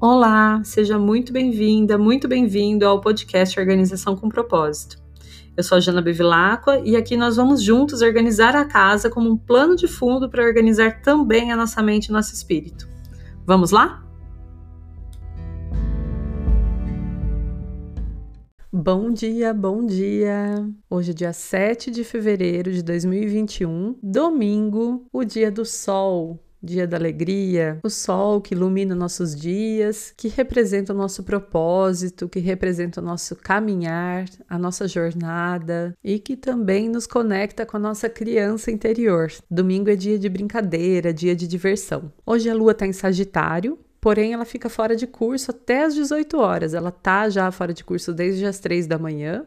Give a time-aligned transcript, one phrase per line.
[0.00, 4.96] Olá, seja muito bem-vinda, muito bem-vindo ao podcast Organização com Propósito.
[5.56, 9.36] Eu sou a Jana Bevilacqua e aqui nós vamos juntos organizar a casa como um
[9.36, 12.88] plano de fundo para organizar também a nossa mente e nosso espírito.
[13.44, 14.06] Vamos lá?
[18.72, 20.64] Bom dia, bom dia!
[20.88, 26.96] Hoje é dia 7 de fevereiro de 2021, domingo, o dia do sol, dia da
[26.96, 33.04] alegria, o sol que ilumina nossos dias, que representa o nosso propósito, que representa o
[33.04, 39.30] nosso caminhar, a nossa jornada e que também nos conecta com a nossa criança interior.
[39.50, 42.12] Domingo é dia de brincadeira, dia de diversão.
[42.26, 46.38] Hoje a lua está em Sagitário, porém ela fica fora de curso até as 18
[46.38, 46.74] horas.
[46.74, 49.44] Ela tá já fora de curso desde as 3 da manhã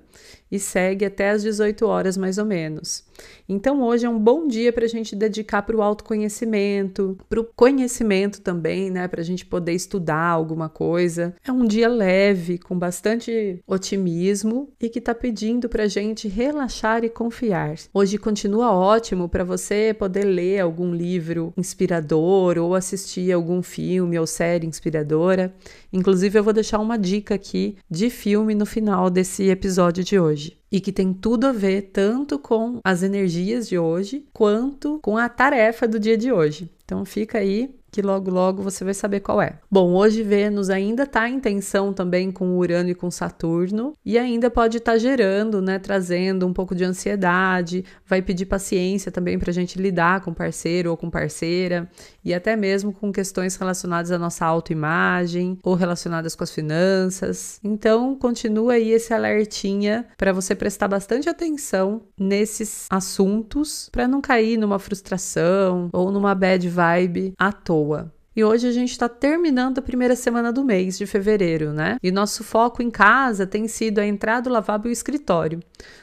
[0.52, 3.04] e segue até as 18 horas mais ou menos.
[3.48, 7.44] Então hoje é um bom dia para a gente dedicar para o autoconhecimento, para o
[7.44, 9.08] conhecimento também, né?
[9.08, 11.36] Para a gente poder estudar alguma coisa.
[11.46, 17.04] É um dia leve, com bastante otimismo e que está pedindo para a gente relaxar
[17.04, 17.76] e confiar.
[17.94, 24.26] Hoje continua ótimo para você poder ler algum livro inspirador ou assistir algum filme ou
[24.26, 25.54] série inspiradora.
[25.94, 30.41] Inclusive, eu vou deixar uma dica aqui de filme no final desse episódio de hoje.
[30.72, 35.28] E que tem tudo a ver tanto com as energias de hoje quanto com a
[35.28, 36.70] tarefa do dia de hoje.
[36.84, 39.60] Então fica aí que logo logo você vai saber qual é.
[39.70, 44.50] Bom, hoje Vênus ainda está em tensão também com Urano e com Saturno e ainda
[44.50, 49.52] pode estar tá gerando, né, trazendo um pouco de ansiedade, vai pedir paciência também para
[49.52, 51.90] a gente lidar com parceiro ou com parceira
[52.24, 57.60] e até mesmo com questões relacionadas à nossa autoimagem ou relacionadas com as finanças.
[57.64, 64.58] Então, continua aí esse alertinha para você prestar bastante atenção nesses assuntos para não cair
[64.58, 68.12] numa frustração ou numa bad vibe à toa boa.
[68.34, 71.98] E hoje a gente está terminando a primeira semana do mês de fevereiro, né?
[72.02, 75.60] E nosso foco em casa tem sido a entrada, o lavabo e o escritório.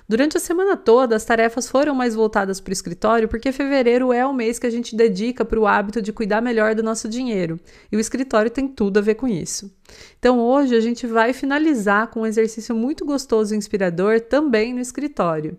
[0.07, 4.27] Durante a semana toda, as tarefas foram mais voltadas para o escritório, porque fevereiro é
[4.27, 7.59] o mês que a gente dedica para o hábito de cuidar melhor do nosso dinheiro.
[7.91, 9.75] E o escritório tem tudo a ver com isso.
[10.19, 14.81] Então hoje a gente vai finalizar com um exercício muito gostoso e inspirador também no
[14.81, 15.57] escritório.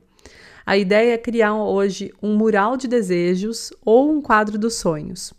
[0.63, 5.38] A ideia é criar hoje um mural de desejos ou um quadro dos sonhos.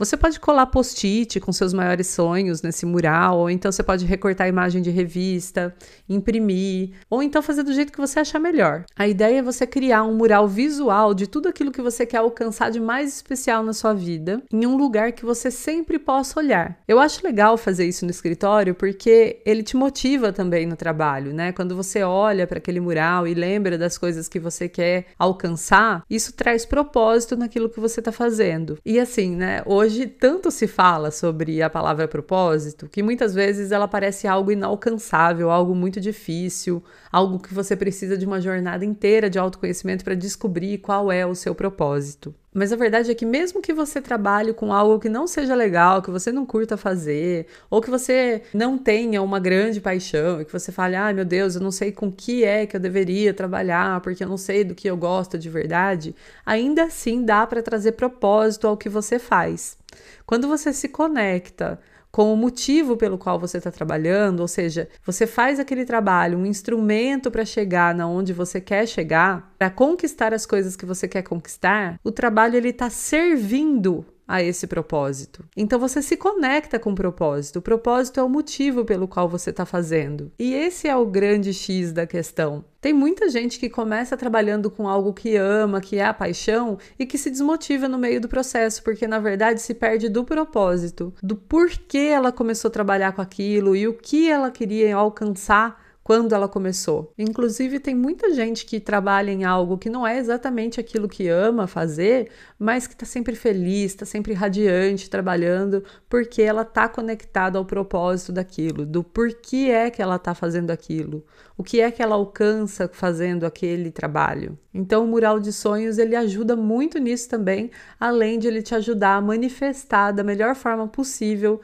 [0.00, 4.48] Você pode colar post-it com seus maiores sonhos nesse mural, ou então você pode recortar
[4.48, 5.76] imagem de revista,
[6.08, 8.86] imprimir, ou então fazer do jeito que você achar melhor.
[8.96, 12.70] A ideia é você criar um mural visual de tudo aquilo que você quer alcançar
[12.70, 16.78] de mais especial na sua vida, em um lugar que você sempre possa olhar.
[16.88, 21.52] Eu acho legal fazer isso no escritório porque ele te motiva também no trabalho, né?
[21.52, 26.32] Quando você olha para aquele mural e lembra das coisas que você quer alcançar, isso
[26.32, 28.78] traz propósito naquilo que você está fazendo.
[28.82, 29.62] E assim, né?
[29.66, 34.52] Hoje Hoje tanto se fala sobre a palavra propósito que muitas vezes ela parece algo
[34.52, 36.80] inalcançável, algo muito difícil,
[37.10, 41.34] algo que você precisa de uma jornada inteira de autoconhecimento para descobrir qual é o
[41.34, 42.32] seu propósito.
[42.52, 46.02] Mas a verdade é que, mesmo que você trabalhe com algo que não seja legal,
[46.02, 50.52] que você não curta fazer, ou que você não tenha uma grande paixão, e que
[50.52, 54.00] você fale, ah, meu Deus, eu não sei com que é que eu deveria trabalhar,
[54.00, 57.92] porque eu não sei do que eu gosto de verdade, ainda assim dá para trazer
[57.92, 59.78] propósito ao que você faz.
[60.26, 61.78] Quando você se conecta
[62.10, 66.46] com o motivo pelo qual você está trabalhando, ou seja, você faz aquele trabalho um
[66.46, 71.22] instrumento para chegar na onde você quer chegar, para conquistar as coisas que você quer
[71.22, 75.44] conquistar, o trabalho ele está servindo a esse propósito.
[75.56, 77.58] Então você se conecta com o propósito.
[77.58, 80.30] O propósito é o motivo pelo qual você está fazendo.
[80.38, 82.64] E esse é o grande X da questão.
[82.80, 87.04] Tem muita gente que começa trabalhando com algo que ama, que é a paixão, e
[87.04, 91.34] que se desmotiva no meio do processo, porque na verdade se perde do propósito, do
[91.34, 96.48] porquê ela começou a trabalhar com aquilo e o que ela queria alcançar quando ela
[96.48, 97.12] começou.
[97.16, 101.66] Inclusive, tem muita gente que trabalha em algo que não é exatamente aquilo que ama
[101.66, 107.64] fazer, mas que está sempre feliz, está sempre radiante trabalhando, porque ela está conectada ao
[107.64, 111.24] propósito daquilo, do porquê é que ela está fazendo aquilo,
[111.56, 114.58] o que é que ela alcança fazendo aquele trabalho.
[114.72, 119.16] Então, o mural de sonhos ele ajuda muito nisso também, além de ele te ajudar
[119.16, 121.60] a manifestar da melhor forma possível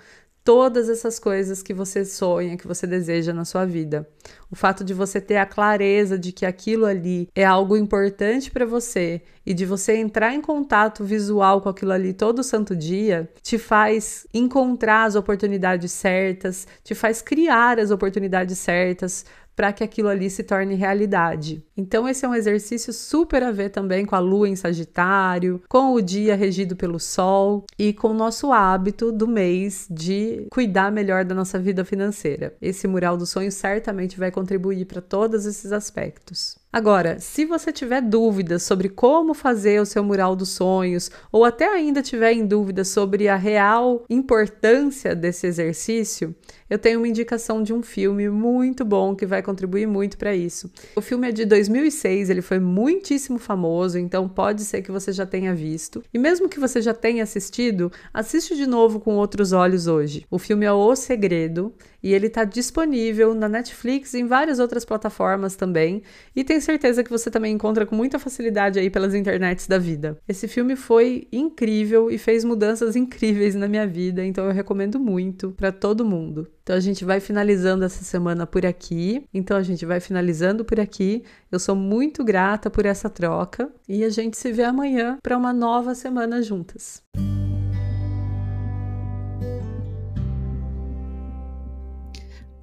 [0.47, 4.09] todas essas coisas que você sonha, que você deseja na sua vida.
[4.49, 8.65] O fato de você ter a clareza de que aquilo ali é algo importante para
[8.65, 13.59] você e de você entrar em contato visual com aquilo ali todo santo dia, te
[13.59, 19.25] faz encontrar as oportunidades certas, te faz criar as oportunidades certas
[19.57, 21.65] para que aquilo ali se torne realidade.
[21.75, 25.95] Então, esse é um exercício super a ver também com a lua em Sagitário, com
[25.95, 31.25] o dia regido pelo Sol e com o nosso hábito do mês de cuidar melhor
[31.25, 32.55] da nossa vida financeira.
[32.61, 36.59] Esse mural do sonho certamente vai contribuir para todos esses aspectos.
[36.77, 41.67] Agora, se você tiver dúvidas sobre como fazer o seu mural dos sonhos, ou até
[41.67, 46.37] ainda tiver em dúvida sobre a real importância desse exercício,
[46.69, 50.71] eu tenho uma indicação de um filme muito bom que vai contribuir muito para isso.
[50.95, 55.25] O filme é de 2006, ele foi muitíssimo famoso, então pode ser que você já
[55.25, 56.03] tenha visto.
[56.13, 60.27] E mesmo que você já tenha assistido, assiste de novo com outros olhos hoje.
[60.31, 61.73] O filme é O Segredo
[62.07, 66.05] e ele está disponível na Netflix e em várias outras plataformas também.
[66.37, 70.17] E tenho certeza que você também encontra com muita facilidade aí pelas internets da vida.
[70.29, 75.51] Esse filme foi incrível e fez mudanças incríveis na minha vida, então eu recomendo muito
[75.51, 76.47] para todo mundo.
[76.63, 79.25] Então a gente vai finalizando essa semana por aqui.
[79.35, 81.25] Então a gente vai finalizando por aqui.
[81.51, 85.53] Eu sou muito grata por essa troca e a gente se vê amanhã para uma
[85.53, 87.03] nova semana juntas.